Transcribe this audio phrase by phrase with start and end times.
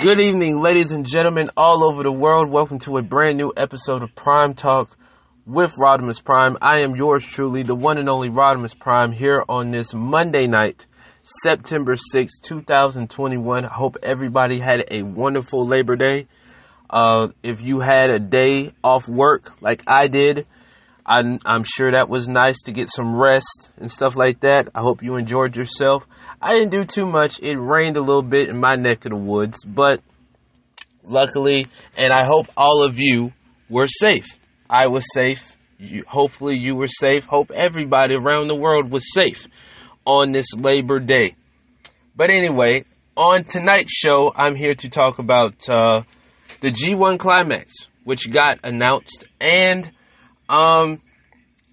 [0.00, 2.48] Good evening, ladies and gentlemen, all over the world.
[2.48, 4.96] Welcome to a brand new episode of Prime Talk
[5.44, 6.56] with Rodimus Prime.
[6.62, 10.86] I am yours truly, the one and only Rodimus Prime, here on this Monday night,
[11.42, 13.64] September 6, 2021.
[13.64, 16.28] I hope everybody had a wonderful Labor Day.
[16.88, 20.46] Uh, if you had a day off work like I did,
[21.04, 24.68] I'm, I'm sure that was nice to get some rest and stuff like that.
[24.76, 26.06] I hope you enjoyed yourself.
[26.40, 27.40] I didn't do too much.
[27.40, 30.00] It rained a little bit in my neck of the woods, but
[31.02, 31.66] luckily,
[31.96, 33.32] and I hope all of you
[33.68, 34.26] were safe.
[34.70, 35.56] I was safe.
[35.78, 37.26] You, hopefully, you were safe.
[37.26, 39.46] Hope everybody around the world was safe
[40.04, 41.34] on this Labor Day.
[42.16, 42.84] But anyway,
[43.16, 46.02] on tonight's show, I'm here to talk about uh,
[46.60, 47.72] the G1 Climax,
[48.04, 49.90] which got announced, and
[50.48, 51.00] um,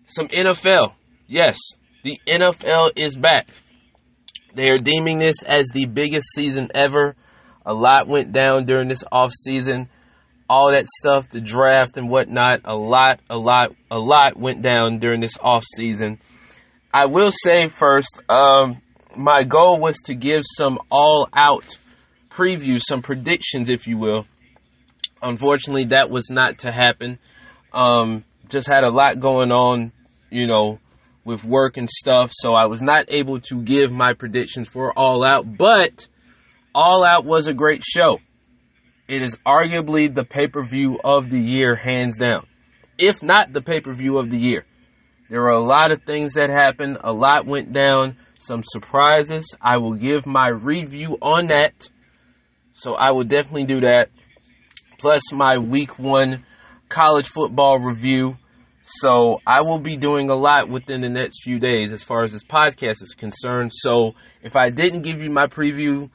[0.08, 0.94] some NFL.
[1.28, 1.58] Yes,
[2.04, 3.48] the NFL is back.
[4.56, 7.16] They are deeming this as the biggest season ever.
[7.66, 9.90] A lot went down during this off season.
[10.50, 15.00] All that stuff, the draft and whatnot, a lot, a lot, a lot went down
[15.00, 16.20] during this off season.
[16.94, 18.82] I will say first, um,
[19.18, 21.78] my goal was to give some all out
[22.30, 24.26] previews, some predictions, if you will.
[25.22, 27.18] Unfortunately, that was not to happen.
[27.74, 29.92] Um, just had a lot going on,
[30.30, 30.80] you know,
[31.26, 35.26] with work and stuff, so I was not able to give my predictions for All
[35.26, 36.08] Out, but
[36.74, 38.20] All Out was a great show.
[39.08, 42.48] It is arguably the pay per view of the year, hands down.
[42.98, 44.66] If not the pay per view of the year.
[45.30, 49.56] There were a lot of things that happened, a lot went down, some surprises.
[49.60, 51.90] I will give my review on that.
[52.74, 54.10] So I will definitely do that.
[55.00, 56.46] Plus my week one
[56.90, 58.38] college football review
[58.88, 62.32] so I will be doing a lot within the next few days as far as
[62.34, 63.72] this podcast is concerned.
[63.74, 66.12] So if I didn't give you my preview,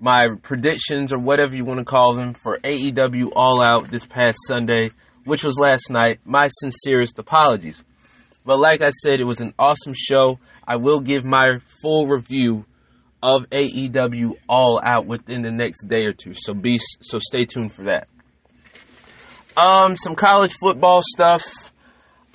[0.00, 4.38] my predictions or whatever you want to call them for AEW All Out this past
[4.46, 4.90] Sunday,
[5.24, 7.84] which was last night, my sincerest apologies.
[8.42, 10.38] But like I said, it was an awesome show.
[10.66, 12.64] I will give my full review
[13.22, 16.32] of AEW All Out within the next day or two.
[16.32, 18.08] So be so stay tuned for that.
[19.58, 21.70] Um, some college football stuff.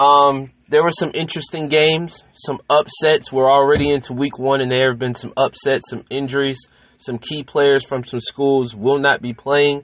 [0.03, 3.31] Um, there were some interesting games, some upsets.
[3.31, 6.59] We're already into week one, and there have been some upsets, some injuries.
[6.97, 9.83] Some key players from some schools will not be playing.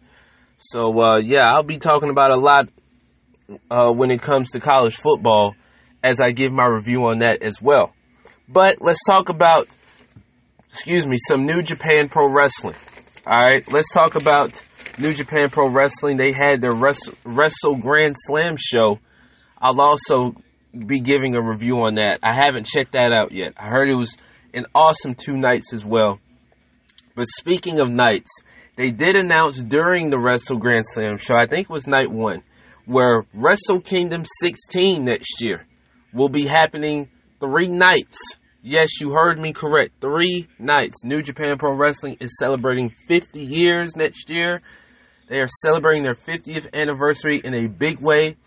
[0.57, 2.69] So, uh, yeah, I'll be talking about a lot
[3.72, 5.56] uh, when it comes to college football
[6.03, 7.94] as I give my review on that as well.
[8.47, 9.68] But let's talk about,
[10.69, 12.75] excuse me, some New Japan Pro Wrestling.
[13.25, 14.63] All right, let's talk about
[14.97, 16.18] New Japan Pro Wrestling.
[16.18, 19.00] They had their Wrestle, Wrestle Grand Slam show
[19.61, 20.35] I'll also
[20.73, 22.19] be giving a review on that.
[22.23, 23.53] I haven't checked that out yet.
[23.57, 24.17] I heard it was
[24.53, 26.19] an awesome two nights as well.
[27.15, 28.29] But speaking of nights,
[28.75, 32.43] they did announce during the Wrestle Grand Slam show, I think it was night one,
[32.85, 35.65] where Wrestle Kingdom 16 next year
[36.13, 37.09] will be happening
[37.39, 38.17] three nights.
[38.61, 40.01] Yes, you heard me correct.
[40.01, 41.03] Three nights.
[41.03, 44.61] New Japan Pro Wrestling is celebrating 50 years next year.
[45.27, 48.37] They are celebrating their 50th anniversary in a big way.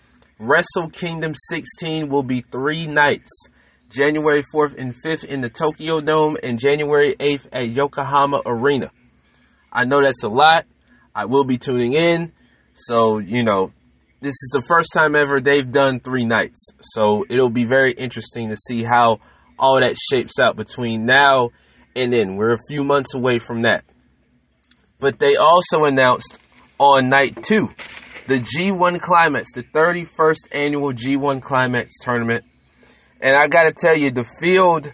[0.45, 3.31] Wrestle Kingdom 16 will be three nights
[3.89, 8.91] January 4th and 5th in the Tokyo Dome and January 8th at Yokohama Arena.
[9.73, 10.67] I know that's a lot.
[11.15, 12.33] I will be tuning in.
[12.73, 13.71] So, you know,
[14.21, 16.71] this is the first time ever they've done three nights.
[16.81, 19.19] So it'll be very interesting to see how
[19.61, 21.51] all that shapes out between now
[21.95, 22.35] and then.
[22.35, 23.85] We're a few months away from that.
[24.99, 26.41] But they also announced
[26.79, 27.71] on night two
[28.27, 32.45] the G1 Climax, the 31st annual G1 Climax tournament.
[33.21, 34.93] And I got to tell you, the field,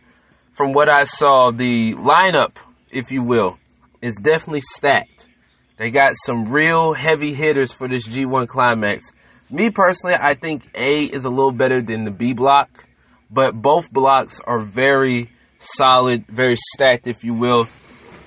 [0.53, 2.57] from what I saw, the lineup,
[2.91, 3.59] if you will,
[4.01, 5.29] is definitely stacked.
[5.77, 9.13] They got some real heavy hitters for this G1 Climax.
[9.51, 12.87] Me personally, I think A is a little better than the B block,
[13.31, 17.67] but both blocks are very solid, very stacked, if you will.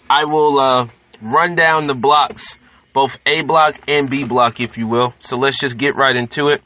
[0.09, 0.87] I will uh,
[1.21, 2.57] run down the blocks
[2.93, 5.13] both A block and B block, if you will.
[5.19, 6.61] So let's just get right into it.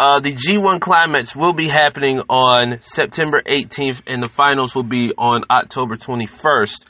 [0.00, 5.12] Uh, the G1 Climax will be happening on September 18th, and the finals will be
[5.16, 6.84] on October 21st.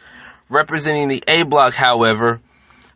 [0.49, 2.41] Representing the A block, however,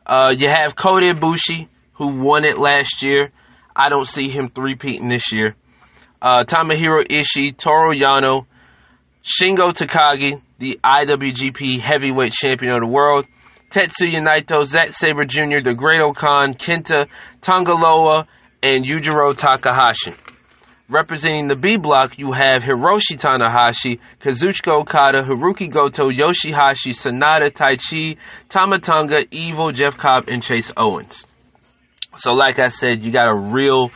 [0.07, 3.31] uh, you have Kota Ibushi, who won it last year.
[3.75, 5.55] I don't see him three-peating this year.
[6.23, 8.47] Uh, Tomohiro Ishii, Toru Yano,
[9.23, 13.27] Shingo Takagi, the IWGP Heavyweight Champion of the World,
[13.77, 17.07] Tetsuya Naito, Zack Sabre Jr., The Great O-Khan, Kenta,
[17.43, 18.27] Tanga Loa,
[18.63, 20.15] and Yujiro Takahashi.
[20.89, 28.17] Representing the B block, you have Hiroshi Tanahashi, Kazuchika Okada, Hirooki Goto, Yoshihashi, Sanada, Taichi,
[28.49, 31.27] Tama Tonga, Evil, Jeff Cobb, and Chase Owens.
[32.17, 33.91] So, like I said, you got a real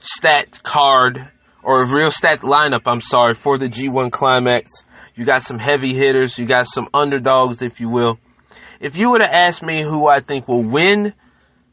[0.00, 1.30] stat card,
[1.62, 4.72] or a real stat lineup, I'm sorry, for the G1 Climax.
[5.14, 8.18] You got some heavy hitters, you got some underdogs, if you will.
[8.80, 11.14] If you would have asked me who I think will win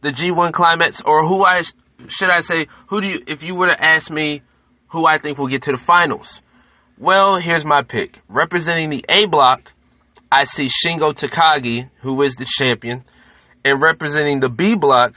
[0.01, 1.63] the G1 Climax, or who I
[2.07, 4.41] should I say, who do you, if you were to ask me
[4.87, 6.41] who I think will get to the finals?
[6.97, 8.19] Well, here's my pick.
[8.27, 9.71] Representing the A block,
[10.31, 13.03] I see Shingo Takagi, who is the champion.
[13.63, 15.13] And representing the B block,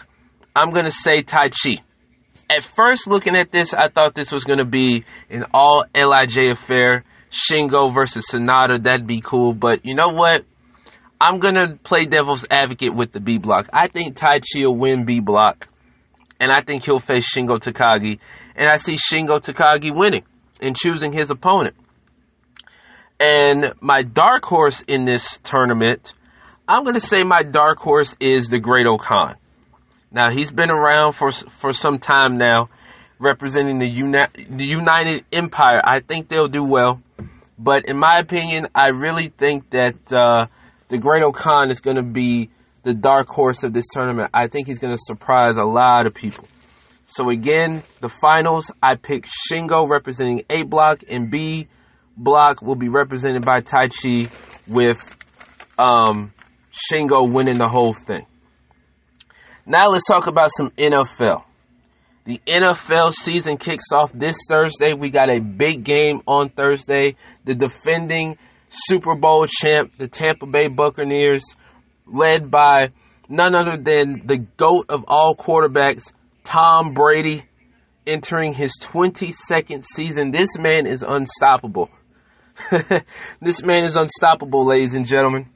[0.54, 1.80] I'm going to say Taichi.
[2.50, 6.52] At first, looking at this, I thought this was going to be an all LIJ
[6.52, 7.04] affair.
[7.30, 9.54] Shingo versus Sanada, that'd be cool.
[9.54, 10.44] But you know what?
[11.24, 13.70] I'm to play devil's advocate with the B block.
[13.72, 15.68] I think Taichi will win B block
[16.38, 18.18] and I think he'll face Shingo Takagi.
[18.54, 20.24] And I see Shingo Takagi winning
[20.60, 21.76] and choosing his opponent.
[23.18, 26.12] And my dark horse in this tournament,
[26.68, 29.36] I'm to say my dark horse is the Great-O-Khan.
[30.12, 32.68] Now he's been around for for some time now,
[33.18, 35.80] representing the Uni- the United Empire.
[35.82, 37.00] I think they'll do well,
[37.58, 40.46] but in my opinion, I really think that uh,
[40.94, 42.50] the Great-O-Khan is going to be
[42.84, 44.30] the dark horse of this tournament.
[44.32, 46.46] I think he's going to surprise a lot of people.
[47.06, 51.66] So again, the finals, I pick Shingo representing A block and B
[52.16, 54.30] block will be represented by Taichi
[54.68, 55.16] with
[55.80, 56.32] um,
[56.70, 58.26] Shingo winning the whole thing.
[59.66, 61.42] Now let's talk about some NFL.
[62.24, 64.94] The NFL season kicks off this Thursday.
[64.94, 67.16] We got a big game on Thursday.
[67.44, 68.38] The defending
[68.74, 71.54] Super Bowl champ, the Tampa Bay Buccaneers,
[72.06, 72.90] led by
[73.28, 76.12] none other than the GOAT of all quarterbacks,
[76.42, 77.44] Tom Brady,
[78.06, 80.30] entering his 22nd season.
[80.30, 81.88] This man is unstoppable.
[83.40, 85.48] this man is unstoppable, ladies and gentlemen.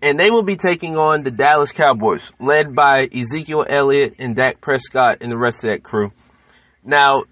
[0.00, 4.60] And they will be taking on the Dallas Cowboys, led by Ezekiel Elliott and Dak
[4.60, 6.12] Prescott and the rest of that crew.
[6.84, 7.24] Now,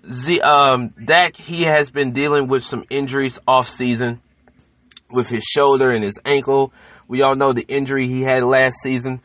[0.42, 4.20] um, Dak, he has been dealing with some injuries off season
[5.10, 6.72] with his shoulder and his ankle.
[7.08, 9.20] We all know the injury he had last season.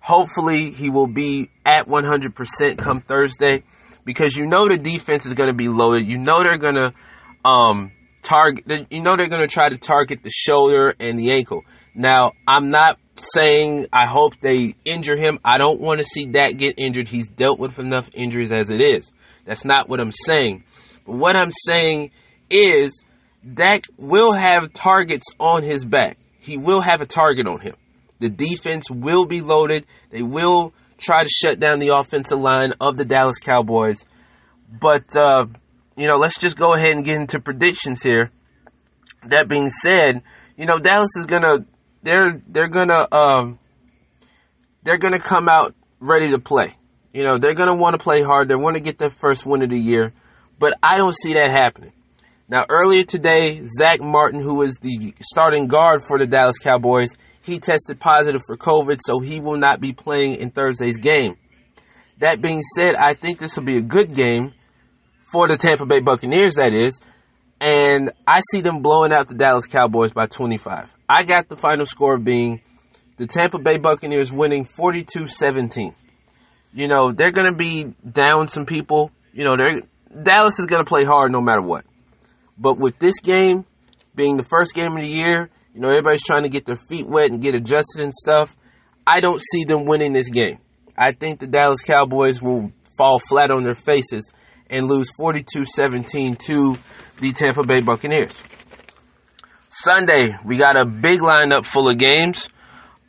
[0.00, 3.64] Hopefully, he will be at 100% come Thursday
[4.04, 6.06] because you know the defense is going to be loaded.
[6.06, 7.92] You know they're going to um,
[8.22, 8.64] target.
[8.90, 11.62] You know they're going to try to target the shoulder and the ankle.
[11.94, 15.40] Now, I'm not saying I hope they injure him.
[15.44, 17.08] I don't want to see that get injured.
[17.08, 19.12] He's dealt with enough injuries as it is.
[19.44, 20.64] That's not what I'm saying.
[21.04, 22.10] But what I'm saying
[22.48, 23.02] is
[23.54, 26.18] Dak will have targets on his back
[26.48, 27.76] he will have a target on him.
[28.20, 29.84] The defense will be loaded.
[30.10, 34.04] They will try to shut down the offensive line of the Dallas Cowboys.
[34.68, 35.46] But, uh,
[35.96, 38.30] you know, let's just go ahead and get into predictions here.
[39.26, 40.22] That being said,
[40.56, 41.66] you know, Dallas is gonna,
[42.02, 43.58] they're, they're gonna, um,
[44.82, 46.76] they're gonna come out ready to play.
[47.12, 48.48] You know, they're gonna want to play hard.
[48.48, 50.12] They want to get their first win of the year.
[50.58, 51.92] But I don't see that happening.
[52.50, 57.58] Now, earlier today, Zack Martin, who is the starting guard for the Dallas Cowboys, he
[57.58, 61.36] tested positive for COVID, so he will not be playing in Thursday's game.
[62.18, 64.54] That being said, I think this will be a good game
[65.30, 67.00] for the Tampa Bay Buccaneers, that is,
[67.60, 70.94] and I see them blowing out the Dallas Cowboys by 25.
[71.06, 72.62] I got the final score being
[73.18, 75.94] the Tampa Bay Buccaneers winning 42 17.
[76.72, 79.10] You know, they're going to be down some people.
[79.34, 79.82] You know, they're,
[80.22, 81.84] Dallas is going to play hard no matter what.
[82.58, 83.64] But with this game
[84.14, 87.06] being the first game of the year, you know, everybody's trying to get their feet
[87.06, 88.56] wet and get adjusted and stuff.
[89.06, 90.58] I don't see them winning this game.
[90.96, 94.32] I think the Dallas Cowboys will fall flat on their faces
[94.68, 96.76] and lose 42 17 to
[97.20, 98.42] the Tampa Bay Buccaneers.
[99.68, 102.48] Sunday, we got a big lineup full of games.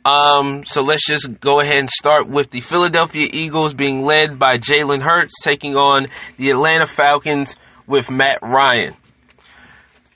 [0.04, 4.56] Um, so let's just go ahead and start with the Philadelphia Eagles being led by
[4.56, 8.96] Jalen Hurts taking on the Atlanta Falcons with Matt Ryan.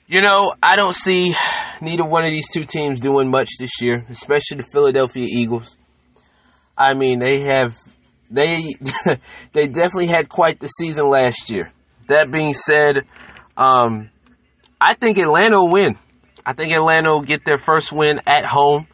[0.07, 1.35] You know, I don't see
[1.81, 5.77] neither one of these two teams doing much this year, especially the Philadelphia Eagles.
[6.77, 7.75] I mean, they have
[8.29, 8.75] they
[9.51, 11.71] they definitely had quite the season last year.
[12.07, 13.07] That being said,
[13.57, 14.11] um,
[14.79, 15.97] I think Atlanta will win.
[16.45, 18.85] I think Atlanta will get their first win at home.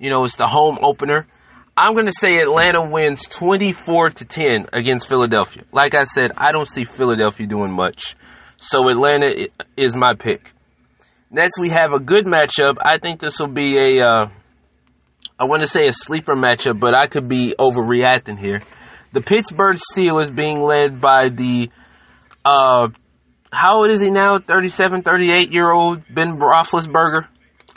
[0.00, 1.28] You know, it's the home opener.
[1.76, 5.62] I'm going to say Atlanta wins 24 to 10 against Philadelphia.
[5.70, 8.16] Like I said, I don't see Philadelphia doing much.
[8.56, 10.52] So Atlanta is my pick.
[11.36, 12.78] Next, we have a good matchup.
[12.80, 14.26] I think this will be a, uh,
[15.38, 18.62] I want to say a sleeper matchup, but I could be overreacting here.
[19.12, 21.68] The Pittsburgh Steelers being led by the
[22.42, 22.88] uh,
[23.52, 24.38] how old is he now?
[24.38, 27.28] 37, 38 year old Ben Roethlisberger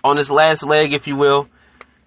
[0.06, 1.50] on his last leg, if you will.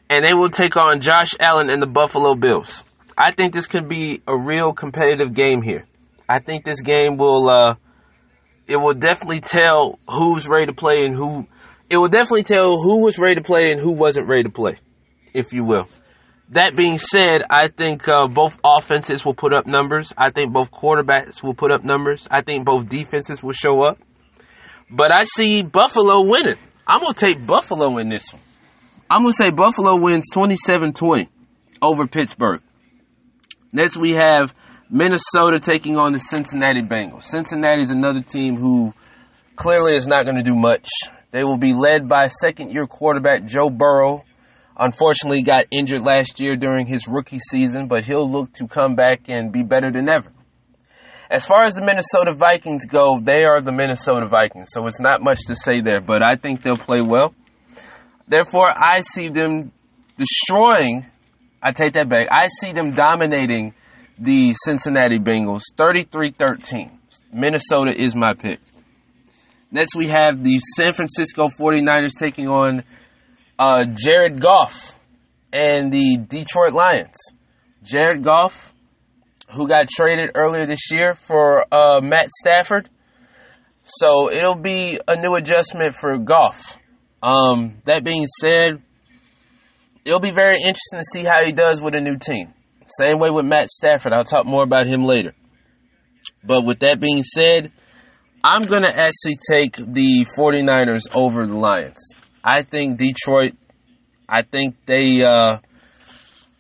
[0.09, 2.83] And they will take on Josh Allen and the Buffalo Bills.
[3.15, 5.85] I think this could be a real competitive game here.
[6.27, 7.75] I think this game will, uh,
[8.73, 11.47] it will definitely tell who's ready to play and who,
[11.91, 14.79] it will definitely tell who was ready to play and who wasn't ready to play,
[15.35, 15.89] if you will.
[16.49, 20.15] That being said, I think uh, both offenses will put up numbers.
[20.17, 22.27] I think both quarterbacks will put up numbers.
[22.31, 23.99] I think both defenses will show up.
[24.91, 26.57] But I see Buffalo winning.
[26.87, 28.41] I'm going to take Buffalo in this one.
[29.11, 31.29] I'm going to say Buffalo wins 27 20
[31.83, 32.63] over Pittsburgh.
[33.71, 34.55] Next, we have
[34.95, 37.23] Minnesota taking on the Cincinnati Bengals.
[37.23, 38.93] Cincinnati is another team who
[39.57, 40.87] clearly is not going to do much.
[41.31, 44.23] They will be led by second year quarterback Joe Burrow
[44.79, 49.29] unfortunately got injured last year during his rookie season, but he'll look to come back
[49.29, 50.31] and be better than ever.
[51.31, 55.23] As far as the Minnesota Vikings go, they are the Minnesota Vikings, so it's not
[55.23, 57.35] much to say there, but I think they'll play well.
[58.29, 59.73] Therefore, I see them
[60.19, 61.07] destroying,
[61.63, 63.73] I take that back, I see them dominating
[64.19, 66.99] the Cincinnati Bengals 33 13.
[67.33, 68.61] Minnesota is my pick.
[69.71, 72.85] Next, we have the San Francisco 49ers taking on
[73.59, 74.99] uh, Jared Goff
[75.53, 77.17] and the Detroit Lions.
[77.83, 78.75] Jared Goff,
[79.51, 82.89] who got traded earlier this year for uh, Matt Stafford.
[83.83, 86.79] So it'll be a new adjustment for Goff.
[87.23, 88.83] Um, that being said,
[90.05, 92.53] it'll be very interesting to see how he does with a new team.
[92.87, 94.13] Same way with Matt Stafford.
[94.13, 95.35] I'll talk more about him later.
[96.45, 97.73] But with that being said,
[98.45, 101.99] I'm going to actually take the 49ers over the Lions.
[102.43, 103.53] I think Detroit,
[104.29, 105.59] I think they, uh,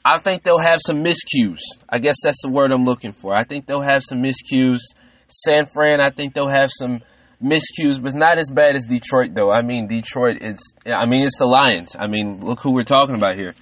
[0.04, 1.58] I think they'll have some miscues.
[1.88, 3.34] I guess that's the word I'm looking for.
[3.34, 4.78] I think they'll have some miscues.
[5.26, 7.00] San Fran, I think they'll have some
[7.42, 9.50] miscues, but not as bad as Detroit, though.
[9.50, 11.96] I mean, Detroit is, I mean, it's the Lions.
[11.98, 13.54] I mean, look who we're talking about here.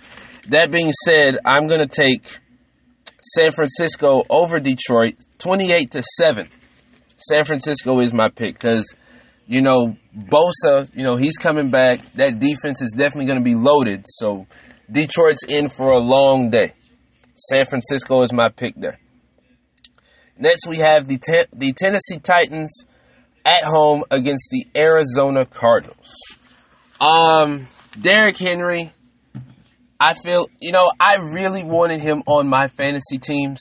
[0.49, 2.39] That being said, I'm going to take
[3.23, 6.49] San Francisco over Detroit, 28 to 7.
[7.17, 8.95] San Francisco is my pick because
[9.51, 12.01] you know, Bosa, you know, he's coming back.
[12.13, 14.05] That defense is definitely going to be loaded.
[14.07, 14.47] So
[14.89, 16.73] Detroit's in for a long day.
[17.35, 19.01] San Francisco is my pick there.
[20.39, 22.85] Next, we have the te- the Tennessee Titans
[23.45, 26.15] at home against the Arizona Cardinals.
[27.01, 27.67] Um,
[28.01, 28.93] Derrick Henry,
[30.01, 33.61] I feel, you know, I really wanted him on my fantasy teams,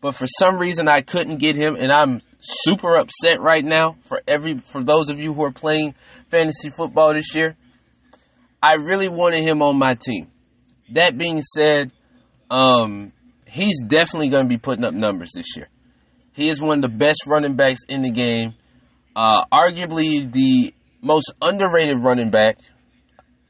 [0.00, 4.22] but for some reason I couldn't get him, and I'm super upset right now for
[4.26, 5.94] every for those of you who are playing
[6.30, 7.56] fantasy football this year.
[8.62, 10.30] I really wanted him on my team.
[10.92, 11.92] That being said,
[12.50, 13.12] um,
[13.46, 15.68] he's definitely going to be putting up numbers this year.
[16.32, 18.54] He is one of the best running backs in the game.
[19.14, 20.72] Uh, arguably the
[21.02, 22.58] most underrated running back.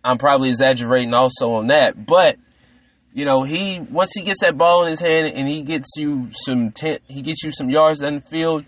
[0.08, 2.36] I'm probably exaggerating also on that, but
[3.12, 6.28] you know he once he gets that ball in his hand and he gets you
[6.30, 8.64] some ten, he gets you some yards down the field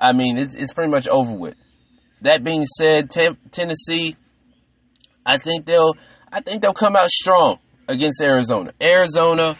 [0.00, 1.56] I mean, it's, it's pretty much over with.
[2.22, 4.16] That being said, Tennessee,
[5.26, 5.92] I think they'll,
[6.32, 8.72] I think they'll come out strong against Arizona.
[8.80, 9.56] Arizona,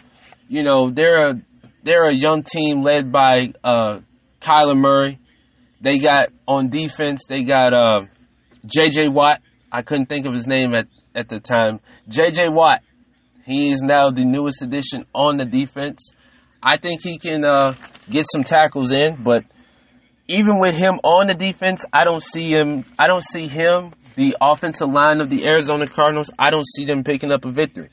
[0.47, 1.41] you know, they're a,
[1.83, 3.99] they're a young team led by uh,
[4.39, 5.19] Kyler Murray.
[5.79, 7.25] They got on defense.
[7.27, 8.01] They got uh,
[8.65, 9.09] J.J.
[9.09, 9.41] Watt.
[9.71, 11.79] I couldn't think of his name at at the time.
[12.07, 12.49] J.J.
[12.49, 12.81] Watt.
[13.45, 16.11] He is now the newest addition on the defense.
[16.61, 17.73] I think he can uh,
[18.09, 19.45] get some tackles in, but
[20.27, 22.85] even with him on the defense, I don't see him.
[22.99, 26.31] I don't see him, the offensive line of the Arizona Cardinals.
[26.37, 27.89] I don't see them picking up a victory.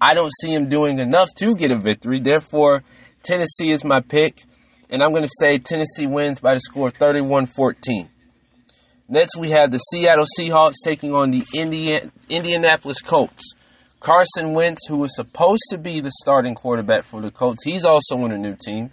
[0.00, 2.20] I don't see him doing enough to get a victory.
[2.20, 2.84] Therefore,
[3.22, 4.44] Tennessee is my pick,
[4.90, 8.08] and I'm going to say Tennessee wins by the score 31-14.
[9.08, 13.54] Next, we have the Seattle Seahawks taking on the Indian, Indianapolis Colts.
[14.00, 18.16] Carson Wentz, who was supposed to be the starting quarterback for the Colts, he's also
[18.16, 18.90] on a new team.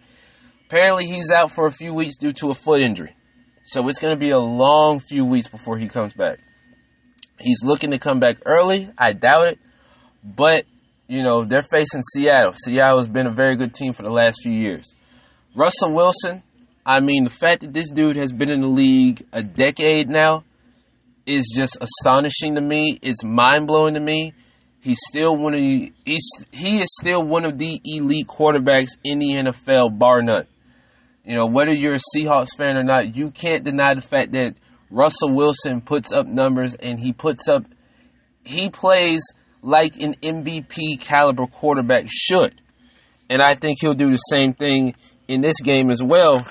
[0.67, 3.15] Apparently, he's out for a few weeks due to a foot injury.
[3.63, 6.39] So it's going to be a long few weeks before he comes back.
[7.39, 8.89] He's looking to come back early.
[8.97, 9.59] I doubt it.
[10.23, 10.65] But,
[11.07, 12.53] you know, they're facing Seattle.
[12.53, 14.93] Seattle has been a very good team for the last few years.
[15.55, 16.43] Russell Wilson,
[16.89, 20.43] I mean, the fact that this dude has been in the league a decade now
[21.27, 22.97] is just astonishing to me.
[23.03, 24.33] It's mind blowing to me.
[24.81, 29.19] He's still one of the, he's, he is still one of the elite quarterbacks in
[29.19, 30.47] the NFL, bar none.
[31.23, 34.55] You know, whether you're a Seahawks fan or not, you can't deny the fact that
[34.89, 37.65] Russell Wilson puts up numbers and he puts up,
[38.43, 39.21] he plays
[39.61, 42.59] like an MVP caliber quarterback should.
[43.29, 44.95] And I think he'll do the same thing
[45.27, 46.43] in this game as well.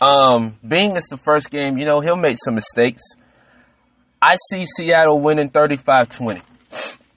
[0.00, 3.02] Um, being it's the first game, you know, he'll make some mistakes.
[4.20, 6.42] I see Seattle winning 35-20.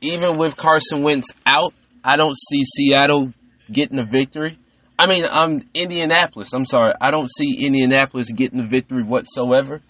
[0.01, 1.73] Even with Carson Wentz out,
[2.03, 3.33] I don't see Seattle
[3.71, 4.57] getting a victory.
[4.97, 6.53] I mean, I'm Indianapolis.
[6.53, 6.93] I'm sorry.
[6.99, 9.81] I don't see Indianapolis getting the victory whatsoever.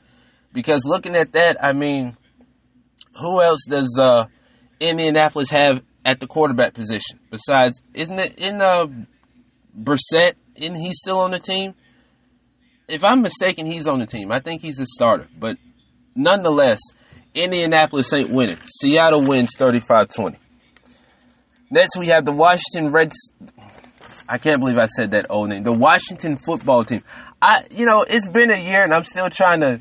[0.54, 2.18] Because looking at that, I mean,
[3.20, 4.26] who else does uh,
[4.80, 7.82] Indianapolis have at the quarterback position besides?
[7.94, 8.88] Isn't it in uh,
[9.78, 10.34] Brissett?
[10.56, 11.74] Isn't he still on the team?
[12.92, 14.32] If I'm mistaken, he's on the team.
[14.32, 15.28] I think he's a starter.
[15.38, 15.58] But
[16.16, 16.80] nonetheless,
[17.34, 18.58] Indianapolis ain't winning.
[18.64, 20.38] Seattle wins 35-20.
[21.70, 23.32] Next, we have the Washington Reds.
[24.28, 25.64] I can't believe I said that old name.
[25.64, 27.02] The Washington football team.
[27.42, 29.80] I, you know, it's been a year and I'm still trying to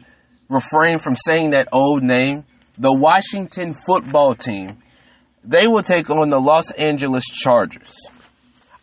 [0.48, 2.44] refrain from saying that old name.
[2.78, 4.82] The Washington football team.
[5.42, 7.96] They will take on the Los Angeles Chargers.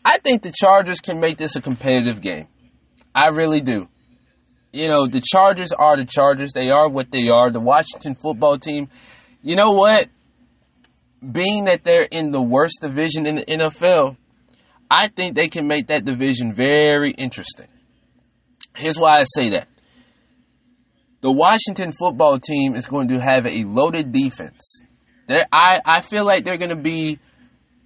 [0.03, 2.47] I think the Chargers can make this a competitive game.
[3.13, 3.87] I really do.
[4.73, 6.53] You know, the Chargers are the Chargers.
[6.53, 7.49] They are what they are.
[7.49, 8.89] The Washington football team,
[9.41, 10.07] you know what?
[11.31, 14.17] Being that they're in the worst division in the NFL,
[14.89, 17.67] I think they can make that division very interesting.
[18.75, 19.67] Here's why I say that.
[21.21, 24.83] The Washington football team is going to have a loaded defense.
[25.29, 27.19] I, I feel like they're going to be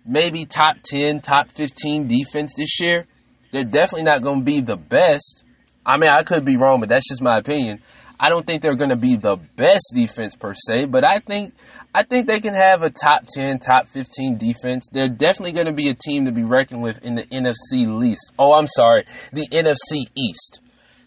[0.05, 3.07] maybe top 10, top 15 defense this year.
[3.51, 5.43] They're definitely not going to be the best.
[5.85, 7.81] I mean, I could be wrong, but that's just my opinion.
[8.19, 11.55] I don't think they're going to be the best defense per se, but I think
[11.93, 14.87] I think they can have a top 10, top 15 defense.
[14.91, 18.31] They're definitely going to be a team to be reckoned with in the NFC least.
[18.37, 20.61] Oh, I'm sorry, the NFC East.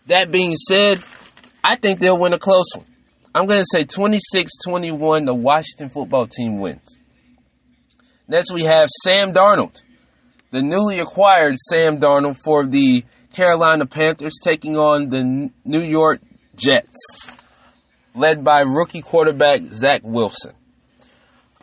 [0.07, 0.99] That being said,
[1.62, 2.87] I think they'll win a close one.
[3.35, 6.99] I'm going to say 26-21 the Washington football team wins.
[8.28, 9.81] Next we have Sam Darnold.
[10.50, 13.04] The newly acquired Sam Darnold for the
[13.35, 16.21] Carolina Panthers taking on the New York
[16.57, 17.37] Jets,
[18.14, 20.53] led by rookie quarterback Zach Wilson.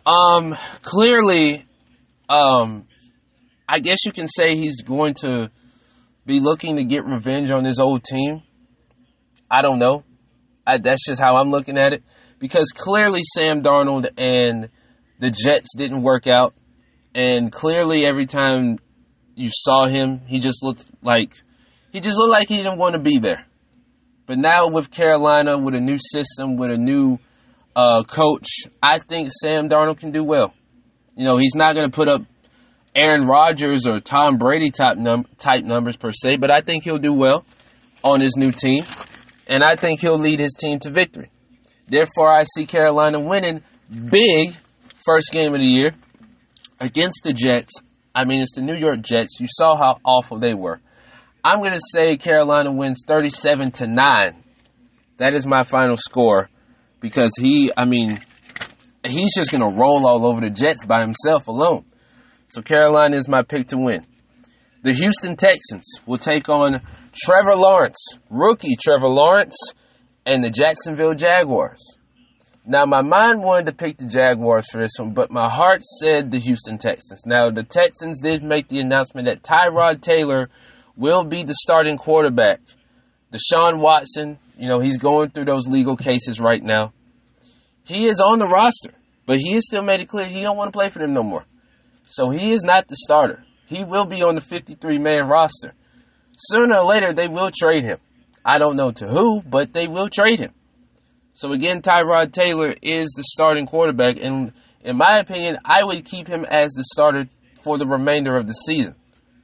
[0.06, 1.66] Um, clearly,
[2.28, 2.88] um,
[3.68, 5.50] I guess you can say he's going to
[6.26, 8.44] be looking to get revenge on his old team.
[9.50, 10.04] I don't know.
[10.68, 12.04] I, that's just how I'm looking at it
[12.40, 14.70] because clearly Sam Darnold and
[15.20, 16.54] the Jets didn't work out,
[17.16, 18.80] and clearly every time
[19.36, 21.34] you saw him, he just looked like
[21.92, 23.46] he just looked like he didn't want to be there.
[24.26, 27.20] But now with Carolina, with a new system, with a new
[27.76, 28.48] uh, coach,
[28.82, 30.54] I think Sam Darnold can do well.
[31.16, 32.22] You know, he's not going to put up
[32.96, 36.98] Aaron Rodgers or Tom Brady type num- type numbers per se, but I think he'll
[36.98, 37.46] do well
[38.04, 38.84] on his new team,
[39.48, 41.30] and I think he'll lead his team to victory.
[41.88, 44.56] Therefore, I see Carolina winning big
[45.06, 45.92] first game of the year
[46.80, 47.74] against the Jets.
[48.14, 49.40] I mean, it's the New York Jets.
[49.40, 50.80] You saw how awful they were.
[51.44, 54.44] I'm going to say Carolina wins 37 to 9.
[55.18, 56.50] That is my final score
[57.00, 58.20] because he, I mean,
[59.06, 61.86] he's just going to roll all over the Jets by himself alone.
[62.48, 64.06] So Carolina is my pick to win.
[64.84, 66.82] The Houston Texans will take on
[67.14, 69.56] Trevor Lawrence, rookie Trevor Lawrence,
[70.26, 71.98] and the Jacksonville Jaguars.
[72.66, 76.30] Now, my mind wanted to pick the Jaguars for this one, but my heart said
[76.30, 77.26] the Houston Texans.
[77.26, 80.50] Now, the Texans did make the announcement that Tyrod Taylor
[81.02, 82.62] will be the starting quarterback.
[83.34, 86.94] Deshaun Watson, you know, he's going through those legal cases right now.
[87.84, 88.94] He is on the roster,
[89.26, 91.24] but he has still made it clear he don't want to play for them no
[91.24, 91.44] more.
[92.04, 93.44] So he is not the starter.
[93.66, 95.74] He will be on the 53 man roster.
[96.38, 97.98] Sooner or later, they will trade him.
[98.46, 100.54] I don't know to who, but they will trade him.
[101.34, 104.52] So again, Tyrod Taylor is the starting quarterback, and
[104.84, 107.28] in my opinion, I would keep him as the starter
[107.64, 108.96] for the remainder of the season,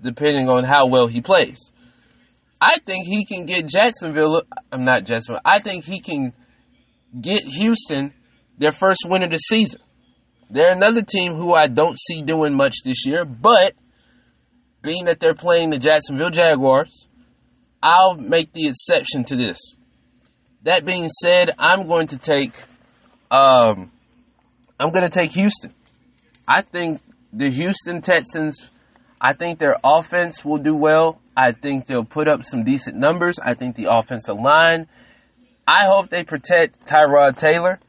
[0.02, 1.72] depending on how well he plays.
[2.60, 4.44] I think he can get Jacksonville.
[4.72, 5.42] I'm not Jacksonville.
[5.46, 6.34] I think he can
[7.20, 8.14] get Houston
[8.58, 9.82] their first win of the season.
[10.50, 13.74] They're another team who I don't see doing much this year, but
[14.82, 17.08] being that they're playing the Jacksonville Jaguars,
[17.84, 19.76] I'll make the exception to this.
[20.64, 22.54] That being said, I'm going to take
[23.30, 23.92] um,
[24.80, 25.74] I'm going to take Houston.
[26.48, 27.02] I think
[27.34, 28.70] the Houston Texans
[29.20, 31.20] I think their offense will do well.
[31.36, 33.38] I think they'll put up some decent numbers.
[33.44, 34.88] I think the offensive line
[35.68, 37.80] I hope they protect Tyrod Taylor.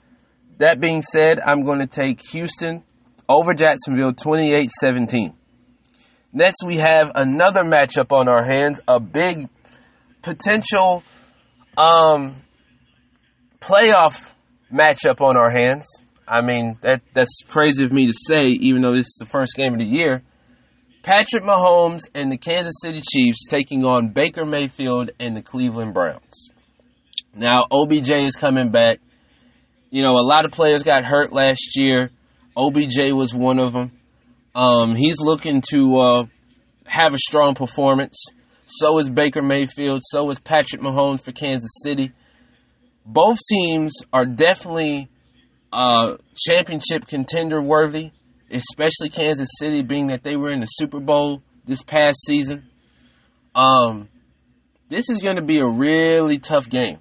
[0.59, 2.83] That being said, I'm going to take Houston
[3.29, 5.33] over Jacksonville 28 17.
[6.33, 9.49] Next, we have another matchup on our hands, a big
[10.23, 11.05] potential
[11.77, 12.43] um,
[13.61, 14.29] playoff
[14.73, 15.87] matchup on our hands.
[16.27, 19.55] I mean, that that's crazy of me to say, even though this is the first
[19.55, 20.23] game of the year.
[21.03, 26.51] Patrick Mahomes and the Kansas City Chiefs taking on Baker Mayfield and the Cleveland Browns.
[27.35, 28.99] Now, OBJ is coming back.
[29.91, 32.11] You know, a lot of players got hurt last year.
[32.57, 33.93] OBJ was one of them.
[34.55, 36.25] Um, he's looking to uh,
[36.87, 38.25] have a strong performance.
[38.65, 40.01] So is Baker Mayfield.
[40.05, 42.13] So is Patrick Mahomes for Kansas City.
[43.07, 45.09] Both teams are definitely
[45.73, 48.11] uh, championship contender worthy,
[48.51, 52.69] especially Kansas City, being that they were in the Super Bowl this past season.
[53.55, 54.09] Um,
[54.89, 56.99] this is going to be a really tough game.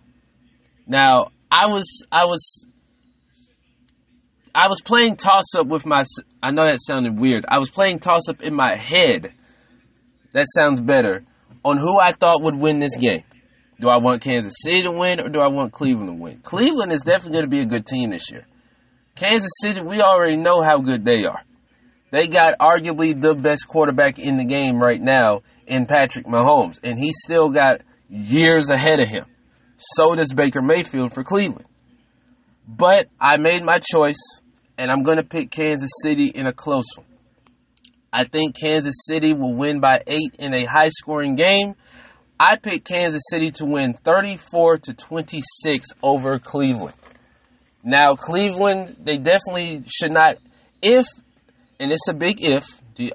[0.85, 2.65] Now, I was I was
[4.53, 6.03] I was playing toss up with my.
[6.41, 7.45] I know that sounded weird.
[7.47, 9.33] I was playing toss up in my head.
[10.33, 11.23] That sounds better.
[11.63, 13.23] On who I thought would win this game.
[13.79, 16.39] Do I want Kansas City to win or do I want Cleveland to win?
[16.39, 18.45] Cleveland is definitely going to be a good team this year.
[19.19, 21.41] Kansas City, we already know how good they are.
[22.11, 26.99] They got arguably the best quarterback in the game right now in Patrick Mahomes, and
[26.99, 29.25] he's still got years ahead of him.
[29.75, 31.65] So does Baker Mayfield for Cleveland.
[32.67, 34.41] But I made my choice,
[34.77, 37.07] and I'm going to pick Kansas City in a close one.
[38.13, 41.75] I think Kansas City will win by eight in a high scoring game.
[42.39, 46.95] I picked Kansas City to win 34 to 26 over Cleveland.
[47.87, 50.35] Now, Cleveland, they definitely should not,
[50.81, 51.05] if,
[51.79, 52.65] and it's a big if,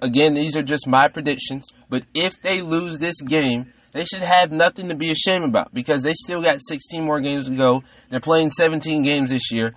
[0.01, 4.51] again, these are just my predictions, but if they lose this game, they should have
[4.51, 7.85] nothing to be ashamed about because they still got 16 more games to go.
[8.09, 9.75] They're playing 17 games this year.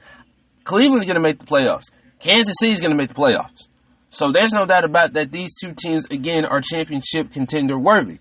[0.64, 1.92] Cleveland's going to make the playoffs.
[2.20, 3.68] Kansas City's going to make the playoffs.
[4.12, 8.20] So there's no doubt about that these two teams, again, are championship contender worthy.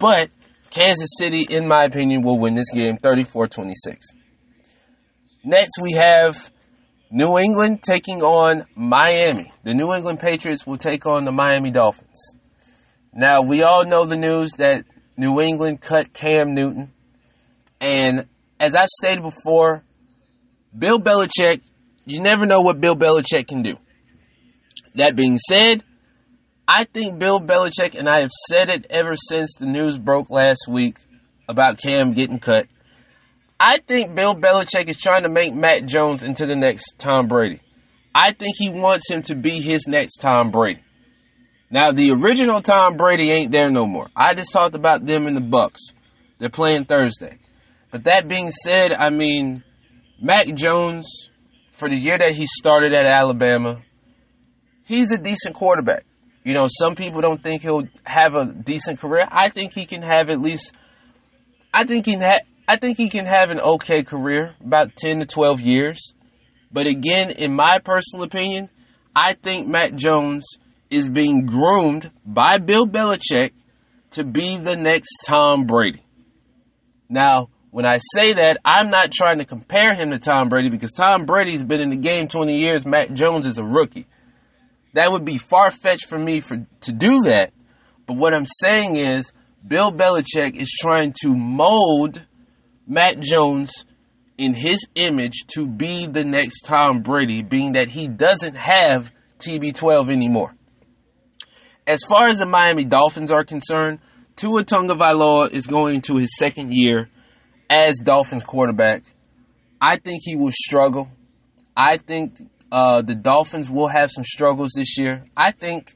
[0.00, 0.30] But
[0.70, 4.17] Kansas City, in my opinion, will win this game 34 26.
[5.44, 6.50] Next, we have
[7.10, 9.52] New England taking on Miami.
[9.62, 12.34] The New England Patriots will take on the Miami Dolphins.
[13.12, 14.84] Now, we all know the news that
[15.16, 16.92] New England cut Cam Newton.
[17.80, 18.26] And
[18.60, 19.84] as I've stated before,
[20.76, 21.62] Bill Belichick,
[22.04, 23.76] you never know what Bill Belichick can do.
[24.94, 25.82] That being said,
[26.66, 30.68] I think Bill Belichick, and I have said it ever since the news broke last
[30.68, 30.98] week
[31.48, 32.66] about Cam getting cut.
[33.60, 37.60] I think Bill Belichick is trying to make Mac Jones into the next Tom Brady.
[38.14, 40.80] I think he wants him to be his next Tom Brady.
[41.70, 44.08] Now, the original Tom Brady ain't there no more.
[44.16, 45.80] I just talked about them in the Bucks.
[46.38, 47.38] They're playing Thursday.
[47.90, 49.64] But that being said, I mean,
[50.20, 51.28] Mac Jones,
[51.72, 53.82] for the year that he started at Alabama,
[54.84, 56.04] he's a decent quarterback.
[56.44, 59.26] You know, some people don't think he'll have a decent career.
[59.30, 60.74] I think he can have at least.
[61.74, 65.26] I think he ha- I think he can have an okay career, about ten to
[65.26, 66.12] twelve years.
[66.70, 68.68] But again, in my personal opinion,
[69.16, 70.46] I think Mac Jones
[70.90, 73.52] is being groomed by Bill Belichick
[74.10, 76.04] to be the next Tom Brady.
[77.08, 80.92] Now, when I say that, I'm not trying to compare him to Tom Brady because
[80.92, 82.84] Tom Brady's been in the game 20 years.
[82.84, 84.06] Mac Jones is a rookie.
[84.92, 87.52] That would be far fetched for me for to do that.
[88.06, 89.32] But what I'm saying is
[89.66, 92.22] Bill Belichick is trying to mold
[92.88, 93.84] Mac Jones
[94.38, 100.10] in his image to be the next Tom Brady, being that he doesn't have TB12
[100.10, 100.54] anymore.
[101.86, 103.98] As far as the Miami Dolphins are concerned,
[104.36, 107.08] Tua Tagovailoa is going to his second year
[107.68, 109.02] as Dolphins quarterback.
[109.80, 111.08] I think he will struggle.
[111.76, 112.40] I think
[112.72, 115.24] uh, the Dolphins will have some struggles this year.
[115.36, 115.92] I think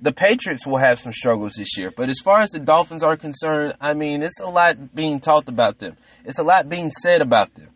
[0.00, 1.90] the Patriots will have some struggles this year.
[1.94, 5.48] But as far as the Dolphins are concerned, I mean, it's a lot being talked
[5.48, 5.96] about them.
[6.24, 7.70] It's a lot being said about them.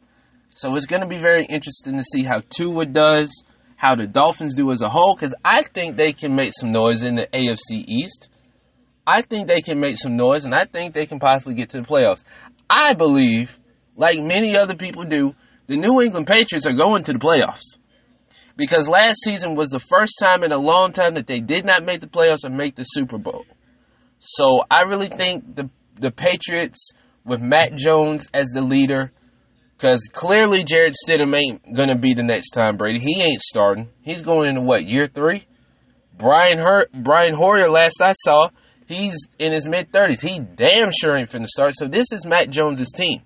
[0.55, 3.45] So it's going to be very interesting to see how Tua does,
[3.77, 7.03] how the Dolphins do as a whole, because I think they can make some noise
[7.03, 8.29] in the AFC East.
[9.07, 11.79] I think they can make some noise, and I think they can possibly get to
[11.79, 12.23] the playoffs.
[12.69, 13.59] I believe,
[13.97, 15.35] like many other people do,
[15.67, 17.80] the New England Patriots are going to the playoffs
[18.57, 21.85] because last season was the first time in a long time that they did not
[21.85, 23.45] make the playoffs or make the Super Bowl.
[24.19, 26.93] So I really think the the Patriots
[27.25, 29.13] with Mac Jones as the leader,
[29.77, 33.01] because clearly Jarrett Stidham ain't gonna be the next Tom Brady.
[33.01, 33.89] He ain't starting.
[34.03, 35.47] He's going into what year three?
[36.17, 37.71] Brian Hurt, Brian Hoyer.
[37.71, 38.51] Last I saw,
[38.87, 40.21] he's in his mid thirties.
[40.21, 41.75] He damn sure ain't finna start.
[41.77, 43.23] So this is Mac Jones's team.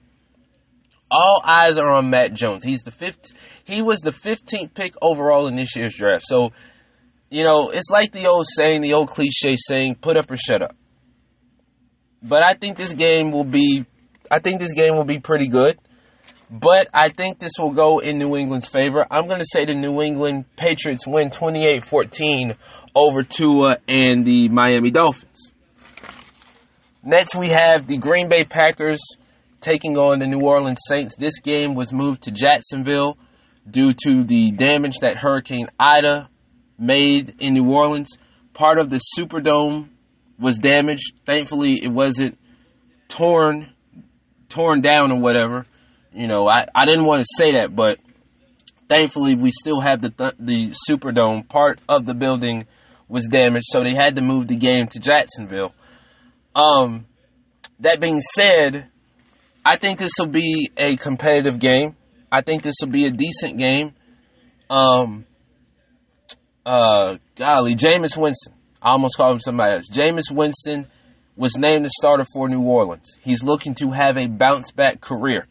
[1.10, 2.64] All eyes are on Mac Jones.
[2.64, 3.32] He's the fifth.
[3.64, 6.24] He was the 15th pick overall in this year's draft.
[6.26, 6.52] So,
[7.30, 10.62] you know, it's like the old saying, the old cliche saying, "Put up or shut
[10.62, 10.76] up."
[12.22, 13.86] But I think this game will be.
[14.30, 15.78] I think this game will be pretty good.
[16.50, 19.06] But I think this will go in New England's favor.
[19.10, 22.54] I'm going to say the New England Patriots win 28 14
[22.94, 25.52] over Tua and the Miami Dolphins.
[27.02, 29.00] Next, we have the Green Bay Packers
[29.60, 31.16] taking on the New Orleans Saints.
[31.16, 33.18] This game was moved to Jacksonville
[33.68, 36.28] due to the damage that Hurricane Ida
[36.78, 38.10] made in New Orleans.
[38.52, 39.88] Part of the Superdome
[40.38, 41.12] was damaged.
[41.24, 42.38] Thankfully, it wasn't
[43.08, 43.72] torn
[44.48, 45.66] torn down or whatever.
[46.12, 47.98] You know, I, I didn't want to say that, but
[48.88, 51.48] thankfully we still have the th- the Superdome.
[51.48, 52.66] Part of the building
[53.08, 55.74] was damaged, so they had to move the game to Jacksonville.
[56.54, 57.06] Um,
[57.80, 58.88] that being said,
[59.64, 61.96] I think this will be a competitive game.
[62.34, 63.94] I think this will be a decent game.
[64.68, 65.24] Um,
[66.66, 68.54] uh, golly, Jameis Winston.
[68.82, 69.88] I almost called him somebody else.
[69.88, 70.88] Jameis Winston
[71.36, 73.16] was named the starter for New Orleans.
[73.20, 75.46] He's looking to have a bounce back career.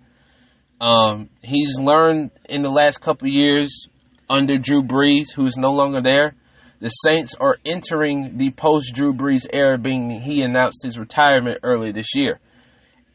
[0.82, 3.88] Um, he's learned in the last couple years
[4.30, 6.36] under Drew Brees, who's no longer there.
[6.82, 11.94] The Saints are entering the post Drew Brees era, being he announced his retirement early
[11.94, 12.42] this year.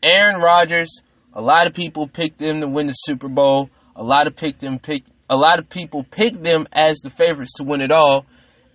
[0.02, 1.02] Aaron Rodgers,
[1.38, 3.70] a lot of people picked them to win the Super Bowl.
[3.94, 7.53] A lot of picked them pick a lot of people picked them as the favorites
[7.59, 8.27] to win it all.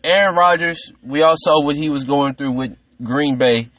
[0.01, 3.69] Aaron Rodgers, we all saw what he was going through with Green Bay.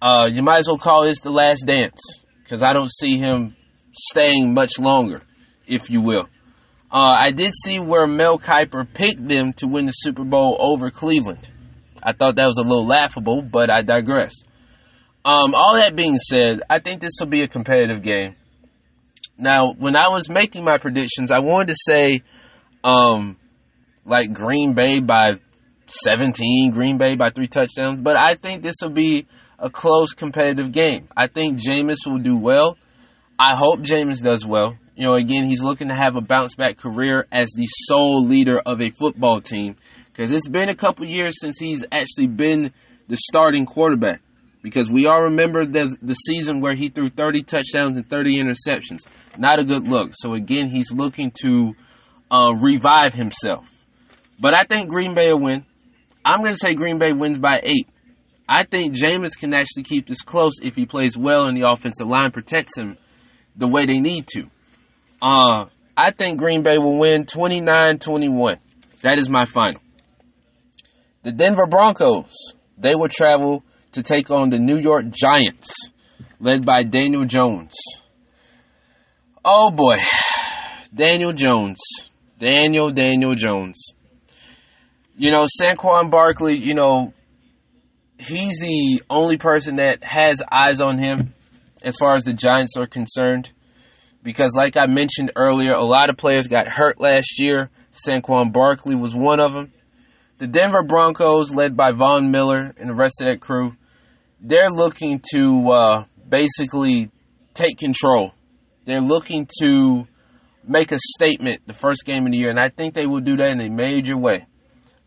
[0.00, 2.00] Uh, you might as well call this the last dance
[2.44, 3.56] because I don't see him
[3.92, 5.22] staying much longer,
[5.66, 6.28] if you will.
[6.92, 10.90] Uh, I did see where Mel Kiper picked them to win the Super Bowl over
[10.90, 11.48] Cleveland.
[12.00, 14.34] I thought that was a little laughable, but I digress.
[15.26, 18.36] Um, all that being said, I think this will be a competitive game.
[19.36, 22.22] Now, when I was making my predictions, I wanted to say,
[22.84, 23.36] um,
[24.04, 25.30] like Green Bay by
[25.88, 29.26] 17, Green Bay by three touchdowns, but I think this will be
[29.58, 31.08] a close competitive game.
[31.16, 32.78] I think Jameis will do well.
[33.36, 34.76] I hope Jameis does well.
[34.94, 38.60] You know, again, he's looking to have a bounce back career as the sole leader
[38.64, 39.74] of a football team
[40.06, 42.72] because it's been a couple years since he's actually been
[43.08, 44.20] the starting quarterback.
[44.66, 49.06] Because we all remember the, the season where he threw 30 touchdowns and 30 interceptions.
[49.38, 50.10] Not a good look.
[50.14, 51.76] So, again, he's looking to
[52.32, 53.68] uh, revive himself.
[54.40, 55.64] But I think Green Bay will win.
[56.24, 57.88] I'm going to say Green Bay wins by eight.
[58.48, 62.08] I think Jameis can actually keep this close if he plays well and the offensive
[62.08, 62.98] line protects him
[63.54, 64.50] the way they need to.
[65.22, 68.56] Uh, I think Green Bay will win 29 21.
[69.02, 69.80] That is my final.
[71.22, 73.62] The Denver Broncos, they will travel
[73.96, 75.74] to take on the New York Giants,
[76.38, 77.74] led by Daniel Jones.
[79.44, 79.98] Oh boy,
[80.94, 81.78] Daniel Jones.
[82.38, 83.94] Daniel, Daniel Jones.
[85.16, 87.14] You know, Saquon Barkley, you know,
[88.18, 91.32] he's the only person that has eyes on him
[91.82, 93.50] as far as the Giants are concerned.
[94.22, 97.70] Because, like I mentioned earlier, a lot of players got hurt last year.
[97.92, 99.72] Saquon Barkley was one of them.
[100.38, 103.76] The Denver Broncos, led by Von Miller and the rest of that crew,
[104.46, 107.10] they're looking to uh, basically
[107.52, 108.32] take control.
[108.84, 110.06] They're looking to
[110.62, 113.36] make a statement the first game of the year, and I think they will do
[113.36, 114.46] that in a major way.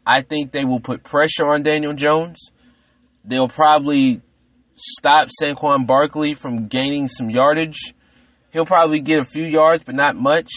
[0.05, 2.51] I think they will put pressure on Daniel Jones.
[3.23, 4.21] They'll probably
[4.75, 7.93] stop Saquon Barkley from gaining some yardage.
[8.51, 10.49] He'll probably get a few yards, but not much.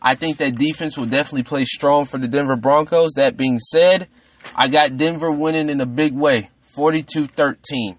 [0.00, 3.12] I think that defense will definitely play strong for the Denver Broncos.
[3.16, 4.08] That being said,
[4.56, 7.98] I got Denver winning in a big way 42 13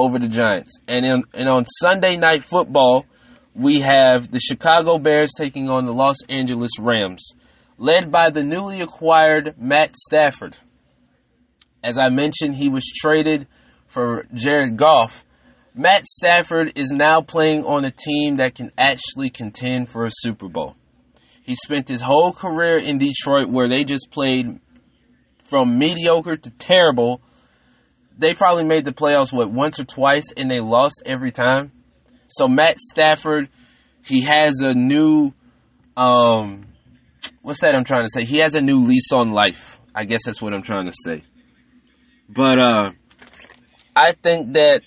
[0.00, 0.78] over the Giants.
[0.88, 3.06] And, in, and on Sunday night football,
[3.54, 7.34] we have the Chicago Bears taking on the Los Angeles Rams,
[7.78, 10.56] led by the newly acquired Matt Stafford.
[11.82, 13.46] As I mentioned, he was traded
[13.86, 15.24] for Jared Goff.
[15.74, 20.48] Matt Stafford is now playing on a team that can actually contend for a Super
[20.48, 20.76] Bowl.
[21.42, 24.60] He spent his whole career in Detroit where they just played
[25.38, 27.20] from mediocre to terrible.
[28.20, 31.72] They probably made the playoffs, what, once or twice, and they lost every time.
[32.28, 33.48] So Matt Stafford,
[34.04, 35.32] he has a new,
[35.96, 36.66] um,
[37.40, 38.24] what's that I'm trying to say?
[38.24, 39.80] He has a new lease on life.
[39.94, 41.24] I guess that's what I'm trying to say.
[42.28, 42.90] But uh,
[43.96, 44.82] I think that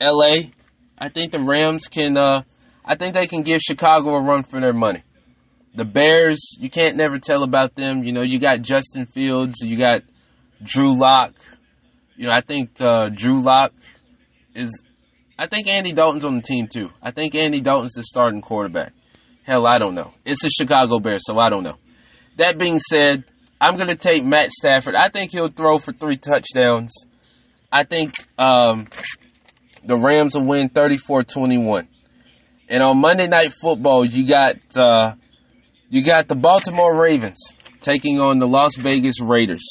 [0.00, 0.50] LA,
[0.96, 2.42] I think the Rams can, uh,
[2.84, 5.02] I think they can give Chicago a run for their money.
[5.74, 8.04] The Bears, you can't never tell about them.
[8.04, 10.02] You know, you got Justin Fields, you got
[10.62, 11.34] Drew Lock.
[12.16, 13.72] You know, I think uh, Drew Lock
[14.54, 14.82] is.
[15.38, 16.90] I think Andy Dalton's on the team too.
[17.02, 18.92] I think Andy Dalton's the starting quarterback.
[19.42, 20.12] Hell, I don't know.
[20.24, 21.76] It's the Chicago Bears, so I don't know.
[22.36, 23.24] That being said,
[23.60, 24.94] I'm going to take Matt Stafford.
[24.94, 26.92] I think he'll throw for three touchdowns.
[27.70, 28.88] I think um,
[29.84, 31.88] the Rams will win 34 21.
[32.68, 35.14] And on Monday Night Football, you got uh,
[35.88, 39.64] you got the Baltimore Ravens taking on the Las Vegas Raiders.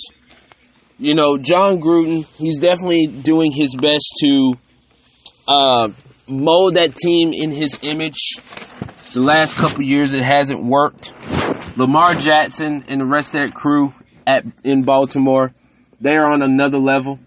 [0.98, 4.54] You know, Jon Gruden, he's definitely doing his best to
[5.48, 5.90] uh,
[6.28, 8.38] mold that team in his image.
[9.14, 11.14] The last couple years, it hasn't worked.
[11.78, 13.94] Lamar Jackson and the rest of that crew
[14.26, 15.54] at in Baltimore,
[16.00, 17.20] they are on another level.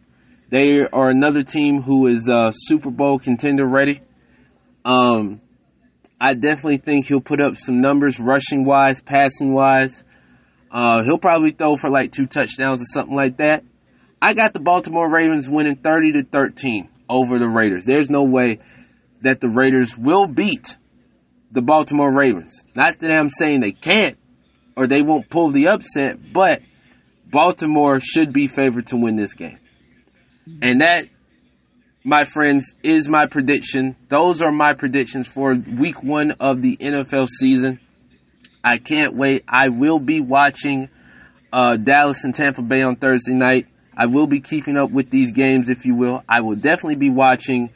[0.51, 4.01] They are another team who is uh, Super Bowl contender ready.
[4.85, 5.43] Um,
[6.21, 10.03] I definitely think he'll put up some numbers, rushing wise, passing wise.
[10.71, 13.63] Uh, he'll probably throw for like two touchdowns or something like that.
[14.21, 17.85] I got the Baltimore Ravens winning 30 to 13 over the Raiders.
[17.85, 18.59] There's no way
[19.23, 20.77] that the Raiders will beat
[21.51, 22.65] the Baltimore Ravens.
[22.77, 24.19] Not that I'm saying they can't
[24.77, 26.61] or they won't pull the upset, but
[27.31, 29.59] Baltimore should be favored to win this game.
[30.63, 31.07] And that,
[32.05, 33.97] my friends, is my prediction.
[34.09, 37.81] Those are my predictions for week one of the NFL season.
[38.65, 39.45] I can't wait.
[39.49, 40.89] I will be watching
[41.53, 43.67] uh, Dallas and Tampa Bay on Thursday night.
[43.97, 46.23] I will be keeping up with these games, if you will.
[46.29, 47.71] I will definitely be watching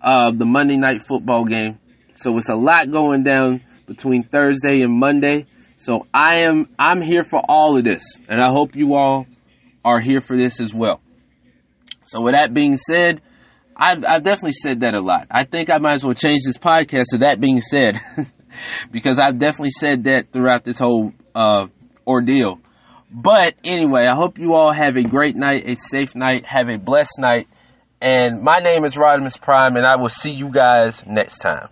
[0.00, 1.78] uh, the Monday night football game.
[2.14, 5.46] So it's a lot going down between Thursday and Monday.
[5.76, 9.26] So I am I'm here for all of this, and I hope you all
[9.84, 11.00] are here for this as well.
[12.06, 13.22] So with that being said,
[13.76, 15.28] I've, I've definitely said that a lot.
[15.30, 17.98] I think I might as well change this podcast to that being said,
[18.90, 21.66] because I've definitely said that throughout this whole uh,
[22.06, 22.60] ordeal.
[23.10, 26.78] But anyway, I hope you all have a great night, a safe night, have a
[26.78, 27.48] blessed night.
[28.00, 31.68] And my name is Rodimus Prime, and I will see you guys next time.